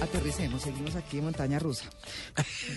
[0.00, 1.84] Aterricemos, seguimos aquí en Montaña Rusa.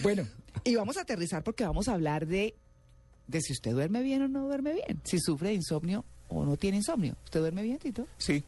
[0.01, 0.27] Bueno,
[0.63, 2.53] y vamos a aterrizar porque vamos a hablar de,
[3.27, 6.58] de si usted duerme bien o no duerme bien, si sufre de insomnio o no
[6.58, 7.16] tiene insomnio.
[7.24, 8.07] ¿Usted duerme bien, Tito?
[8.18, 8.44] Sí.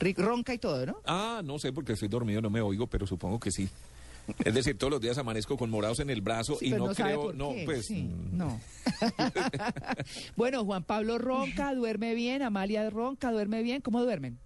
[0.00, 0.96] Ric- Ronca y todo, ¿no?
[1.04, 3.68] Ah, no sé porque estoy dormido, no me oigo, pero supongo que sí.
[4.44, 6.94] Es decir, todos los días amanezco con morados en el brazo Sí, y pero no,
[6.94, 8.60] sabe creo, por no, qué, pues sí, mm, no.
[10.36, 14.38] bueno, Juan Pablo ronca, duerme bien, Amalia ronca, duerme bien, ¿cómo duermen?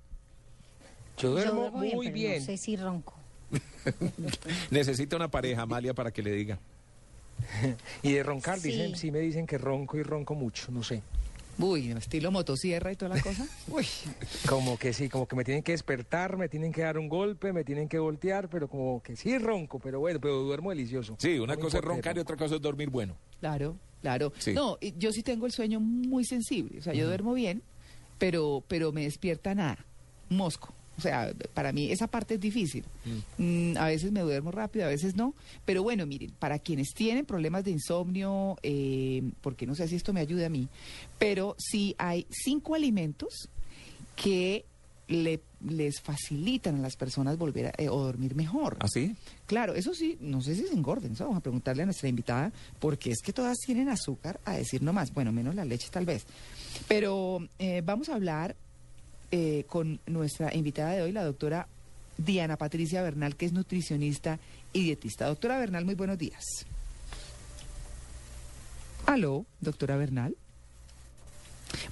[1.17, 2.41] Yo duermo, Yo muy pero bien.
[2.41, 3.15] No sé si ronco.
[4.71, 6.59] necesita una pareja, Amalia, para que le diga.
[8.03, 8.71] Y de roncar, Sí.
[8.71, 11.03] dicen, sí me dicen que ronco y ronco mucho, no sé.
[11.59, 13.47] Uy, estilo motosierra y toda la cosa.
[13.69, 13.87] Uy,
[14.49, 17.53] Como que sí, como que me tienen que despertar, me tienen que dar un golpe,
[17.53, 21.17] me tienen que voltear, pero como que sí ronco, pero bueno, pero duermo delicioso.
[21.19, 23.15] Sí, una No cosa es roncar y otra cosa es dormir bueno.
[23.41, 24.33] claro, claro.
[24.39, 24.53] Sí.
[24.55, 27.63] No, y yo sí tengo el sueño muy sensible, o sea, yo duermo bien,
[28.19, 29.85] pero, pero me despierta nada,
[30.31, 30.73] mosco.
[31.01, 32.85] O sea, para mí esa parte es difícil.
[33.39, 35.35] Mm, a veces me duermo rápido, a veces no.
[35.65, 40.13] Pero bueno, miren, para quienes tienen problemas de insomnio, eh, porque no sé si esto
[40.13, 40.69] me ayuda a mí,
[41.19, 43.49] pero sí hay cinco alimentos
[44.15, 44.67] que
[45.09, 48.77] le- les facilitan a las personas volver a, eh, o dormir mejor.
[48.81, 49.17] ¿Así?
[49.47, 53.11] Claro, eso sí, no sé si se engorden, vamos a preguntarle a nuestra invitada, porque
[53.11, 56.25] es que todas tienen azúcar, a decir no más, bueno, menos la leche tal vez.
[56.87, 58.55] Pero eh, vamos a hablar
[59.31, 61.67] eh, con nuestra invitada de hoy, la doctora
[62.19, 64.39] Diana Patricia Bernal, que es nutricionista
[64.73, 65.27] y dietista.
[65.27, 66.45] Doctora Bernal, muy buenos días.
[69.07, 70.37] Aló, doctora Bernal.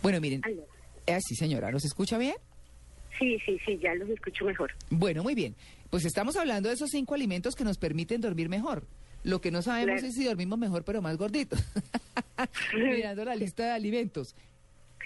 [0.03, 0.63] Bueno, miren, Aló.
[1.07, 2.35] eh, sí señora, ¿nos escucha bien?
[3.19, 4.73] Sí, sí, sí, ya los escucho mejor.
[4.91, 5.55] Bueno, muy bien.
[5.91, 8.85] Pues estamos hablando de esos cinco alimentos que nos permiten dormir mejor.
[9.25, 10.07] Lo que no sabemos Claro.
[10.07, 11.59] es si dormimos mejor, pero más gorditos.
[12.75, 14.37] Mirando la lista de alimentos.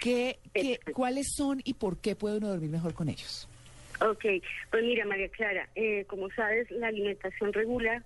[0.03, 3.49] ¿Qué, qué, ¿Cuáles son y por qué puede uno dormir mejor con ellos?
[4.01, 4.25] Ok,
[4.71, 8.03] pues mira, María Clara, eh, como sabes, la alimentación regula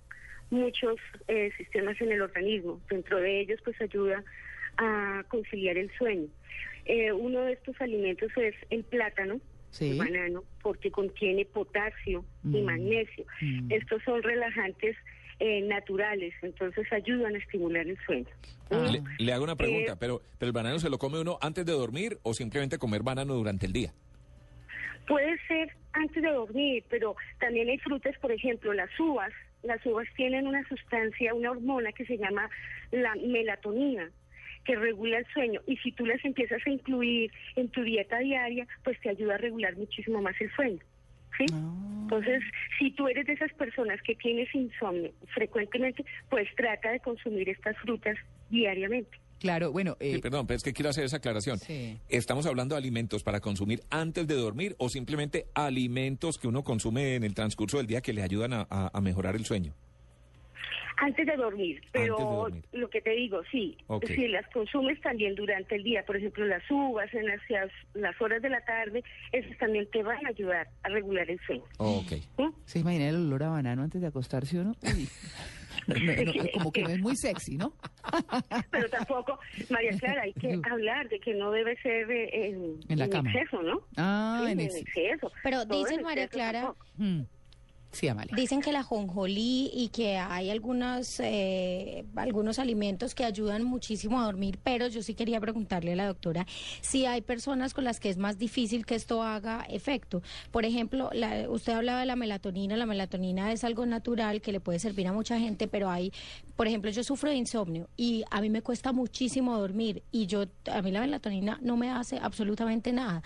[0.51, 2.79] muchos eh, sistemas en el organismo.
[2.89, 4.23] Dentro de ellos, pues ayuda
[4.77, 6.27] a conciliar el sueño.
[6.85, 9.41] Eh, uno de estos alimentos es el plátano,
[9.71, 9.89] Sí.
[9.91, 12.63] el banano, porque contiene potasio y Mm.
[12.65, 13.25] magnesio.
[13.41, 13.71] Mm.
[13.71, 14.95] Estos son relajantes
[15.39, 18.27] eh, naturales, entonces ayudan a estimular el sueño.
[18.69, 18.89] Ah.
[18.91, 21.65] Le, le hago una pregunta, Eh, pero, pero el banano se lo come uno antes
[21.65, 23.93] de dormir o simplemente comer banano durante el día.
[25.07, 29.31] Puede ser antes de dormir, pero también hay frutas, por ejemplo, las uvas.
[29.63, 32.49] Las uvas tienen una sustancia, una hormona que se llama
[32.91, 34.11] la melatonina,
[34.65, 35.61] que regula el sueño.
[35.65, 39.37] Y si tú las empiezas a incluir en tu dieta diaria, pues te ayuda a
[39.37, 40.79] regular muchísimo más el sueño.
[41.37, 41.45] ¿Sí?
[41.53, 41.96] Ah.
[42.15, 42.41] Entonces,
[42.79, 47.77] si tú eres de esas personas que tienes insomnio frecuentemente, pues trata de consumir estas
[47.77, 48.17] frutas
[48.49, 49.11] diariamente.
[49.39, 51.59] Claro, bueno, eh, Sí, perdón, pero es que quiero hacer esa aclaración.
[51.59, 51.99] Sí.
[52.09, 57.13] ¿Estamos hablando de alimentos para consumir antes de dormir o simplemente alimentos que uno consume
[57.15, 59.73] en el transcurso del día que le ayudan a, a- a mejorar el sueño?
[60.97, 62.63] Antes de dormir, pero Antes de dormir.
[62.73, 64.05] lo que te digo, sí, Ok.
[64.07, 67.39] si las consumes también durante el día, por ejemplo las uvas en las,
[67.93, 71.63] las horas de la tarde, esas también te van a ayudar a regular el sueño.
[71.77, 72.09] Ok.
[72.09, 72.25] ¿sí?
[72.65, 74.75] ¿se imagina el olor a banano antes de acostarse uno?
[74.83, 75.07] Uy.
[75.87, 77.71] No, no, no, como que no es muy sexy, ¿no?
[78.71, 82.99] Pero tampoco, María Clara, hay que hablar de que no debe ser eh, en, En
[82.99, 83.31] la en cama.
[83.31, 83.81] exceso, ¿no?
[83.95, 85.31] Ah, Sí, en en exceso.
[85.43, 86.85] Pero Todo dice María Clara- tampoco.
[88.35, 94.25] Dicen que la jonjolí y que hay algunas, eh, algunos alimentos que ayudan muchísimo a
[94.25, 96.45] dormir, pero yo sí quería preguntarle a la doctora
[96.81, 100.21] si hay personas con las que es más difícil que esto haga efecto.
[100.51, 104.59] Por ejemplo, la- usted hablaba de la melatonina, la melatonina es algo natural que le
[104.59, 106.11] puede servir a mucha gente, pero hay,
[106.55, 110.43] por ejemplo, yo sufro de insomnio y a mí me cuesta muchísimo dormir y yo,
[110.71, 113.23] a mí la melatonina no me hace absolutamente nada.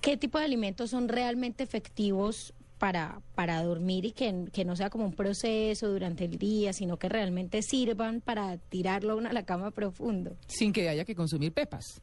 [0.00, 2.52] ¿Qué tipo de alimentos son realmente efectivos
[2.82, 6.96] para, para dormir y que, que no sea como un proceso durante el día, sino
[6.96, 10.36] que realmente sirvan para tirarlo a la cama profundo?
[10.48, 12.02] Sin que haya que consumir pepas.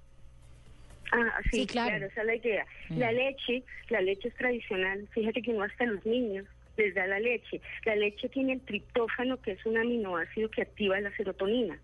[1.11, 1.89] Ah, sí, Sí, claro.
[1.89, 2.05] claro.
[2.05, 2.65] esa es la idea.
[2.91, 5.05] La leche, la leche es tradicional.
[5.11, 6.45] Fíjate que no hasta los niños
[6.77, 7.59] les da la leche.
[7.83, 11.77] La leche tiene el triptófano, que es un aminoácido que activa la serotonina.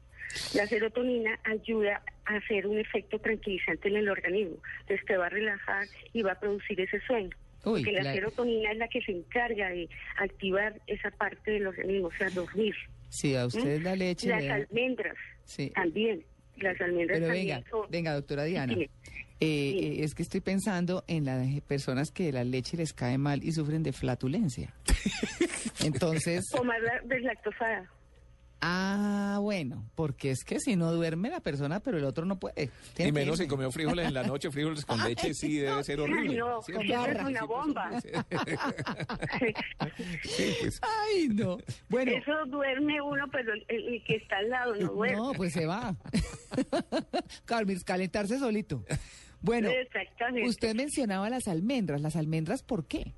[0.54, 4.56] La serotonina ayuda a hacer un efecto tranquilizante en el organismo.
[4.84, 7.36] Entonces te va a relajar y va a producir ese sueño.
[7.66, 9.90] Uy, Porque la serotonina es la que se encarga de
[10.20, 12.76] activar esa parte del organismo, o sea, dormir.
[13.10, 13.84] Si a usted ¿Mm?
[13.84, 15.16] la leche Las da- almendras
[15.46, 15.72] Sí.
[15.76, 16.24] también.
[16.58, 18.74] Las almendras Pero también venga, son- venga, doctora Diana.
[18.74, 18.88] Eh,
[19.42, 23.52] eh, es que estoy pensando en las personas que la leche les cae mal y
[23.52, 24.74] sufren de flatulencia.
[25.84, 27.90] Entonces, Tomar la deslactosada.
[28.68, 32.72] Ah, bueno, porque es que si no duerme la persona, pero el otro no puede.
[32.96, 36.00] Tiene Y menos si comió frijoles en la noche, frijoles con leche, sí, debe ser
[36.00, 36.38] horrible.
[36.38, 36.80] no, Sí, es
[37.24, 38.02] una bomba.
[40.24, 40.56] sí.
[40.62, 40.80] Pues.
[40.82, 41.58] Ay, no.
[41.90, 45.16] Bueno, Eso duerme uno, pero el, el que está al lado no duerme.
[45.18, 45.96] no, pues se va.
[47.46, 48.84] Carmen, calentarse solito.
[49.42, 50.50] Bueno, Exactamente.
[50.50, 52.02] usted mencionaba las almendras.
[52.02, 53.14] ¿Las almendras por qué?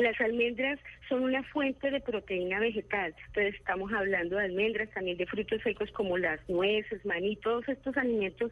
[0.00, 0.78] Las almendras
[1.10, 3.14] son una fuente de proteína vegetal.
[3.26, 7.94] Entonces estamos hablando de almendras, también de frutos secos como las nueces, maní, todos estos
[7.98, 8.50] alimentos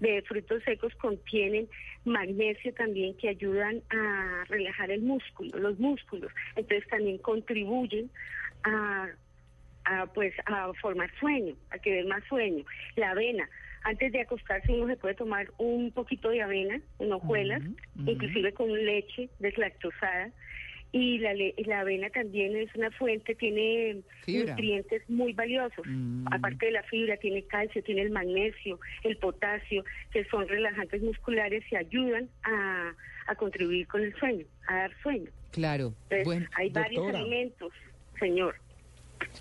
[0.00, 1.68] de frutos secos contienen
[2.04, 6.30] magnesio también que ayudan a relajar el músculo, los músculos.
[6.54, 8.10] Entonces también contribuyen
[8.64, 9.08] a,
[9.86, 12.62] a, pues a formar sueño, a que dé más sueño.
[12.96, 13.48] La avena,
[13.84, 17.62] antes de acostarse uno se puede tomar un poquito de avena en hojuelas,
[18.04, 20.30] inclusive con leche deslactosada.
[20.92, 24.50] Y la, le- la avena también es una fuente, tiene Fibra.
[24.54, 25.86] nutrientes muy valiosos.
[25.86, 26.26] Mm.
[26.32, 31.62] Aparte de la fibra, tiene calcio, tiene el magnesio, el potasio, que son relajantes musculares
[31.70, 32.92] y ayudan a,
[33.28, 35.30] a contribuir con el sueño, a dar sueño.
[35.52, 35.94] Claro.
[36.04, 37.18] Entonces, Bueno, hay varios doctora.
[37.20, 37.72] alimentos,
[38.18, 38.56] señor.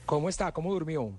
[0.05, 0.51] ¿Cómo está?
[0.51, 1.11] ¿Cómo durmió?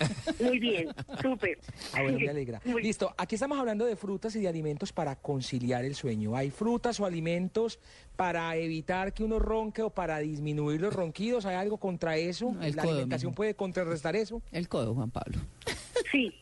[0.40, 0.88] Muy bien,
[1.22, 1.58] súper.
[1.92, 2.60] Ah, bueno, me alegra.
[2.64, 6.36] Muy- Listo, aquí estamos hablando de frutas y de alimentos para conciliar el sueño.
[6.36, 7.78] ¿Hay frutas o alimentos
[8.16, 11.46] para evitar que uno ronque o para disminuir los ronquidos?
[11.46, 12.52] ¿Hay algo contra eso?
[12.52, 14.42] No, el ¿La codo, alimentación puede contrarrestar eso?
[14.52, 15.38] el codo, Juan Pablo.
[16.12, 16.32] Sí,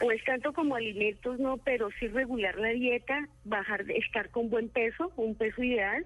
[0.00, 4.68] pues tanto como alimentos no, pero sí regular la dieta, bajar, de estar con buen
[4.68, 6.04] peso, un peso ideal,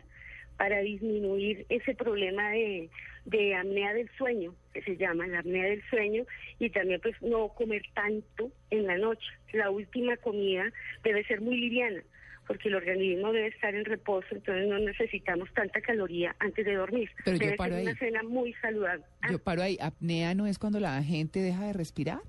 [0.57, 2.89] para disminuir ese problema de,
[3.27, 6.25] de apnea del sueño, que se llama la apnea del sueño,
[6.59, 9.27] y también pues no comer tanto en la noche.
[9.53, 10.73] La última comida
[11.05, 12.03] debe ser muy liviana,
[12.47, 17.11] porque el organismo debe estar en reposo, entonces no necesitamos tanta caloría antes de dormir.
[17.25, 17.97] Pero yo debe paro ser una ahí.
[17.99, 19.05] cena muy saludable.
[19.23, 19.77] Ah, Yo paro ahí.
[19.81, 22.21] ¿Apnea no es cuando la gente deja de respirar?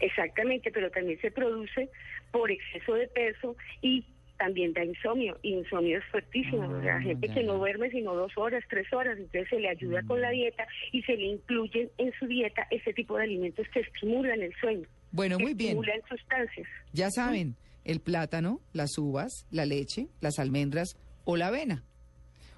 [0.00, 1.88] Exactamente, pero también se produce
[2.30, 4.04] por exceso de peso y
[4.38, 5.38] también da insomnio.
[5.42, 6.62] Y insomnio es fuertísimo.
[6.62, 9.18] Ah, o sea, gente ya, que no duerme sino dos horas, tres horas.
[9.18, 10.22] Entonces se le ayuda con Mm.
[10.22, 14.40] la dieta y se le incluyen en su dieta ese tipo de alimentos que estimulan
[14.40, 14.86] el sueño.
[15.12, 15.70] Bueno, muy bien.
[15.78, 16.66] Estimulan sustancias.
[16.92, 21.82] Ya saben, el plátano, las uvas, la leche, las almendras o la avena.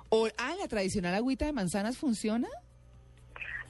[0.08, 2.48] O, ah, la tradicional agüita de manzanas funciona.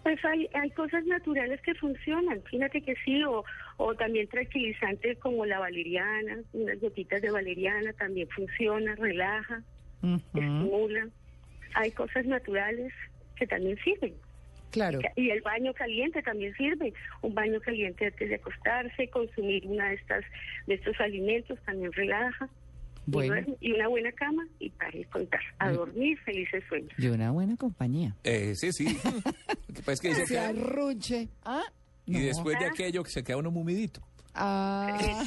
[0.02, 3.44] Pues hay, hay cosas naturales que funcionan, fíjate que sí, o,
[3.82, 9.62] o también tranquilizantes como la valeriana, unas gotitas de valeriana también funciona, relaja,
[10.02, 11.08] Ujú, estimula.
[11.74, 12.92] Hay cosas naturales
[13.36, 14.12] que también sirven.
[14.70, 14.98] Claro.
[15.16, 16.92] Y el baño caliente también sirve.
[17.22, 20.24] Un baño caliente antes de acostarse, consumir una de estas
[20.66, 22.48] de estos alimentos también relaja.
[23.06, 23.56] Y Bueno.
[23.60, 25.40] Y, una buena cama y para contar.
[25.58, 26.92] A Muy- dormir, felices sueños.
[26.98, 28.14] y una buena compañía.
[28.24, 28.84] Eh, sí, sí.
[29.86, 31.28] Lo que dice Se que- arrunche.
[31.44, 31.64] Ah,
[32.10, 32.24] y no.
[32.26, 34.02] después de aquello que se queda uno mumidito.
[34.34, 35.24] Ah,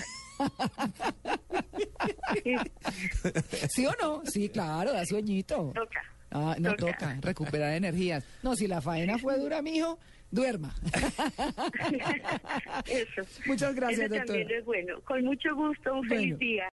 [3.70, 4.22] ¿Sí o no?
[4.26, 5.72] Sí, claro, da sueñito.
[5.74, 6.02] Toca.
[6.32, 6.94] Ah, no Toca.
[6.94, 8.26] toca, recuperar energías.
[8.42, 10.00] No, si la faena fue dura, mijo,
[10.32, 10.74] duerma.
[12.88, 13.22] Eso.
[13.46, 14.60] Muchas gracias, Eso también doctora.
[14.60, 15.02] es bueno.
[15.02, 16.38] Con mucho gusto, un feliz Bueno.
[16.40, 16.66] día.